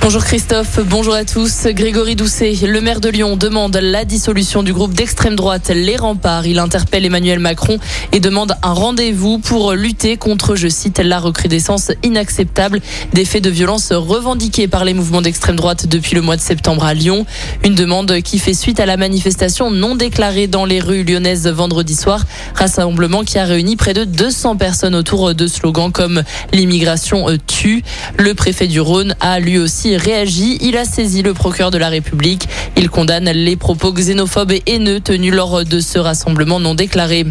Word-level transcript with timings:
Bonjour 0.00 0.24
Christophe, 0.24 0.78
bonjour 0.86 1.12
à 1.12 1.24
tous. 1.24 1.66
Grégory 1.66 2.14
Doucet, 2.14 2.54
le 2.62 2.80
maire 2.80 3.00
de 3.00 3.08
Lyon, 3.08 3.36
demande 3.36 3.76
la 3.76 4.04
dissolution 4.04 4.62
du 4.62 4.72
groupe 4.72 4.94
d'extrême 4.94 5.34
droite 5.34 5.70
Les 5.74 5.96
Remparts. 5.96 6.46
Il 6.46 6.60
interpelle 6.60 7.04
Emmanuel 7.04 7.40
Macron 7.40 7.78
et 8.12 8.20
demande 8.20 8.54
un 8.62 8.72
rendez-vous 8.72 9.38
pour 9.38 9.72
lutter 9.72 10.16
contre, 10.16 10.54
je 10.54 10.68
cite, 10.68 10.98
la 10.98 11.18
recrudescence 11.18 11.90
inacceptable 12.04 12.80
des 13.12 13.24
faits 13.24 13.42
de 13.42 13.50
violence 13.50 13.92
revendiqués 13.92 14.68
par 14.68 14.84
les 14.84 14.94
mouvements 14.94 15.20
d'extrême 15.20 15.56
droite 15.56 15.88
depuis 15.88 16.14
le 16.14 16.22
mois 16.22 16.36
de 16.36 16.42
septembre 16.42 16.84
à 16.84 16.94
Lyon. 16.94 17.26
Une 17.64 17.74
demande 17.74 18.22
qui 18.22 18.38
fait 18.38 18.54
suite 18.54 18.80
à 18.80 18.86
la 18.86 18.96
manifestation 18.96 19.70
non 19.70 19.94
déclarée 19.94 20.46
dans 20.46 20.64
les 20.64 20.80
rues 20.80 21.02
lyonnaises 21.02 21.48
vendredi 21.48 21.96
soir. 21.96 22.24
Rassemblement 22.54 23.24
qui 23.24 23.38
a 23.38 23.44
réuni 23.44 23.76
près 23.76 23.94
de 23.94 24.04
200 24.04 24.56
personnes 24.56 24.94
autour 24.94 25.34
de 25.34 25.46
slogans 25.48 25.92
comme 25.92 26.22
l'immigration 26.52 27.26
tue. 27.46 27.82
Le 28.16 28.34
préfet 28.34 28.68
du 28.68 28.80
Rhône 28.80 29.14
a 29.20 29.40
lui 29.40 29.58
aussi 29.58 29.97
réagit. 29.98 30.58
Il 30.60 30.76
a 30.76 30.84
saisi 30.84 31.22
le 31.22 31.34
procureur 31.34 31.70
de 31.70 31.78
la 31.78 31.88
République. 31.88 32.48
Il 32.76 32.88
condamne 32.88 33.30
les 33.30 33.56
propos 33.56 33.92
xénophobes 33.92 34.52
et 34.52 34.62
haineux 34.66 35.00
tenus 35.00 35.34
lors 35.34 35.64
de 35.64 35.80
ce 35.80 35.98
rassemblement 35.98 36.60
non 36.60 36.74
déclaré. 36.74 37.26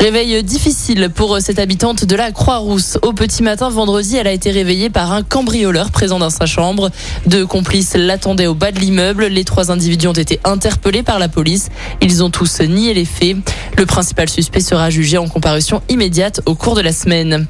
Réveil 0.00 0.42
difficile 0.42 1.10
pour 1.14 1.38
cette 1.42 1.58
habitante 1.58 2.06
de 2.06 2.16
la 2.16 2.32
Croix-Rousse. 2.32 2.98
Au 3.02 3.12
petit 3.12 3.42
matin 3.42 3.68
vendredi, 3.68 4.16
elle 4.16 4.26
a 4.26 4.32
été 4.32 4.50
réveillée 4.50 4.88
par 4.88 5.12
un 5.12 5.22
cambrioleur 5.22 5.90
présent 5.90 6.18
dans 6.18 6.30
sa 6.30 6.46
chambre. 6.46 6.90
Deux 7.26 7.46
complices 7.46 7.94
l'attendaient 7.96 8.46
au 8.46 8.54
bas 8.54 8.72
de 8.72 8.78
l'immeuble. 8.78 9.26
Les 9.26 9.44
trois 9.44 9.70
individus 9.70 10.08
ont 10.08 10.14
été 10.14 10.40
interpellés 10.44 11.02
par 11.02 11.18
la 11.18 11.28
police. 11.28 11.68
Ils 12.00 12.24
ont 12.24 12.30
tous 12.30 12.62
nié 12.62 12.94
les 12.94 13.04
faits. 13.04 13.36
Le 13.76 13.84
principal 13.84 14.30
suspect 14.30 14.60
sera 14.60 14.88
jugé 14.88 15.18
en 15.18 15.28
comparution 15.28 15.82
immédiate 15.90 16.40
au 16.46 16.54
cours 16.54 16.76
de 16.76 16.80
la 16.80 16.92
semaine. 16.92 17.46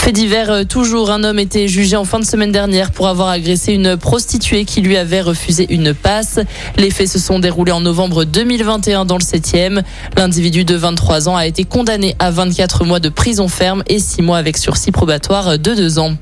Fait 0.00 0.12
divers, 0.12 0.50
euh, 0.50 0.64
toujours, 0.64 1.10
un 1.10 1.24
homme 1.24 1.38
était 1.38 1.68
jugé 1.68 1.94
en 1.94 2.06
fin 2.06 2.18
de 2.18 2.24
semaine 2.24 2.52
dernière 2.52 2.90
pour 2.90 3.06
avoir 3.06 3.28
agressé 3.28 3.74
une 3.74 3.98
prostituée 3.98 4.64
qui 4.64 4.80
lui 4.80 4.96
avait 4.96 5.20
refusé 5.20 5.66
une 5.68 5.92
passe. 5.92 6.40
Les 6.78 6.90
faits 6.90 7.06
se 7.06 7.18
sont 7.18 7.38
déroulés 7.38 7.72
en 7.72 7.82
novembre 7.82 8.24
2021 8.24 9.04
dans 9.04 9.18
le 9.18 9.22
7e. 9.22 9.82
L'individu 10.16 10.64
de 10.64 10.74
23 10.74 11.28
ans 11.28 11.36
a 11.36 11.46
été 11.46 11.64
condamné 11.64 12.16
à 12.18 12.30
24 12.30 12.86
mois 12.86 12.98
de 12.98 13.10
prison 13.10 13.46
ferme 13.46 13.82
et 13.88 13.98
6 13.98 14.22
mois 14.22 14.38
avec 14.38 14.56
sursis 14.56 14.90
probatoire 14.90 15.58
de 15.58 15.74
2 15.74 15.98
ans. 15.98 16.16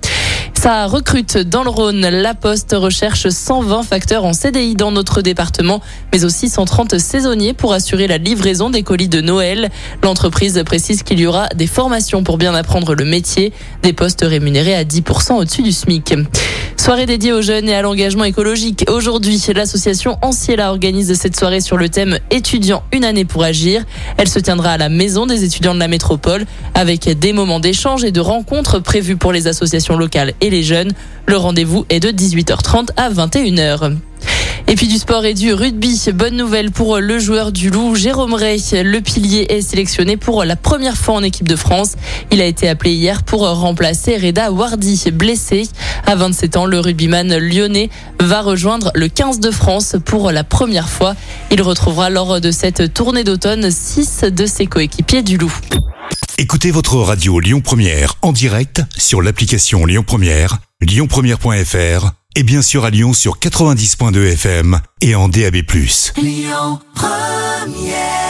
Ça 0.68 0.84
recrute 0.84 1.38
dans 1.38 1.64
le 1.64 1.70
Rhône. 1.70 2.06
La 2.06 2.34
Poste 2.34 2.76
recherche 2.78 3.26
120 3.26 3.84
facteurs 3.84 4.26
en 4.26 4.34
CDI 4.34 4.74
dans 4.74 4.92
notre 4.92 5.22
département, 5.22 5.80
mais 6.12 6.26
aussi 6.26 6.50
130 6.50 6.98
saisonniers 6.98 7.54
pour 7.54 7.72
assurer 7.72 8.06
la 8.06 8.18
livraison 8.18 8.68
des 8.68 8.82
colis 8.82 9.08
de 9.08 9.22
Noël. 9.22 9.70
L'entreprise 10.02 10.62
précise 10.66 11.02
qu'il 11.02 11.20
y 11.20 11.26
aura 11.26 11.48
des 11.54 11.66
formations 11.66 12.22
pour 12.22 12.36
bien 12.36 12.54
apprendre 12.54 12.94
le 12.94 13.06
métier, 13.06 13.54
des 13.82 13.94
postes 13.94 14.20
rémunérés 14.20 14.74
à 14.74 14.84
10% 14.84 15.36
au-dessus 15.38 15.62
du 15.62 15.72
SMIC. 15.72 16.12
Soirée 16.88 17.04
dédiée 17.04 17.34
aux 17.34 17.42
jeunes 17.42 17.68
et 17.68 17.74
à 17.74 17.82
l'engagement 17.82 18.24
écologique. 18.24 18.86
Aujourd'hui, 18.88 19.38
l'association 19.54 20.16
Anciela 20.22 20.70
organise 20.70 21.12
cette 21.12 21.38
soirée 21.38 21.60
sur 21.60 21.76
le 21.76 21.90
thème 21.90 22.18
étudiants 22.30 22.82
une 22.92 23.04
année 23.04 23.26
pour 23.26 23.44
agir. 23.44 23.84
Elle 24.16 24.26
se 24.26 24.38
tiendra 24.38 24.70
à 24.70 24.78
la 24.78 24.88
maison 24.88 25.26
des 25.26 25.44
étudiants 25.44 25.74
de 25.74 25.80
la 25.80 25.86
métropole 25.86 26.46
avec 26.72 27.06
des 27.18 27.34
moments 27.34 27.60
d'échange 27.60 28.04
et 28.04 28.10
de 28.10 28.20
rencontres 28.20 28.78
prévus 28.78 29.16
pour 29.16 29.32
les 29.32 29.48
associations 29.48 29.98
locales 29.98 30.32
et 30.40 30.48
les 30.48 30.62
jeunes. 30.62 30.92
Le 31.26 31.36
rendez-vous 31.36 31.84
est 31.90 32.00
de 32.00 32.08
18h30 32.08 32.88
à 32.96 33.10
21h. 33.10 33.98
Et 34.70 34.74
puis 34.74 34.86
du 34.86 34.98
sport 34.98 35.24
et 35.24 35.32
du 35.32 35.54
rugby. 35.54 35.98
Bonne 36.12 36.36
nouvelle 36.36 36.70
pour 36.70 36.98
le 36.98 37.18
joueur 37.18 37.52
du 37.52 37.70
Loup, 37.70 37.94
Jérôme 37.94 38.34
Rey. 38.34 38.58
Le 38.72 39.00
pilier 39.00 39.46
est 39.48 39.62
sélectionné 39.62 40.18
pour 40.18 40.44
la 40.44 40.56
première 40.56 40.94
fois 40.94 41.14
en 41.14 41.22
équipe 41.22 41.48
de 41.48 41.56
France. 41.56 41.92
Il 42.30 42.42
a 42.42 42.44
été 42.44 42.68
appelé 42.68 42.92
hier 42.92 43.22
pour 43.22 43.48
remplacer 43.48 44.18
Reda 44.18 44.52
Wardy, 44.52 45.10
blessé. 45.10 45.68
À 46.08 46.16
27 46.16 46.56
ans, 46.56 46.64
le 46.64 46.80
rugbyman 46.80 47.36
lyonnais 47.36 47.90
va 48.18 48.40
rejoindre 48.40 48.90
le 48.94 49.08
15 49.08 49.40
de 49.40 49.50
France 49.50 49.94
pour 50.06 50.30
la 50.30 50.42
première 50.42 50.88
fois. 50.88 51.14
Il 51.50 51.60
retrouvera 51.60 52.08
lors 52.08 52.40
de 52.40 52.50
cette 52.50 52.94
tournée 52.94 53.24
d'automne 53.24 53.70
six 53.70 54.22
de 54.22 54.46
ses 54.46 54.64
coéquipiers 54.64 55.22
du 55.22 55.36
Loup. 55.36 55.52
Écoutez 56.38 56.70
votre 56.70 56.96
radio 56.96 57.40
Lyon 57.40 57.60
Première 57.60 58.14
en 58.22 58.32
direct 58.32 58.80
sur 58.96 59.20
l'application 59.20 59.84
Lyon 59.84 60.02
Première, 60.02 60.60
lyonpremière.fr 60.80 62.12
et 62.36 62.42
bien 62.42 62.62
sûr 62.62 62.86
à 62.86 62.90
Lyon 62.90 63.12
sur 63.12 63.38
90.2 63.38 64.32
FM 64.32 64.80
et 65.02 65.14
en 65.14 65.28
DAB+. 65.28 65.56
Lyon 66.16 66.80
Première 66.94 68.27